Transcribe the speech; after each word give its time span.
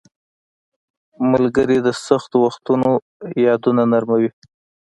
•ملګري 1.31 1.77
د 1.85 1.87
سختو 2.05 2.37
وختونو 2.45 2.89
یادونه 3.45 3.83
نرموي. 3.91 4.29